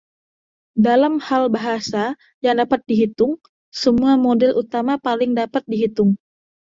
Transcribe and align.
Dalam 0.87 1.13
hal 1.27 1.43
bahasa 1.55 2.03
yang 2.45 2.55
dapat 2.61 2.79
dihitung, 2.89 3.33
semua 3.81 4.11
model 4.25 4.51
utama 4.61 4.93
paling 5.07 5.31
dapat 5.41 5.61
dihitung. 5.71 6.11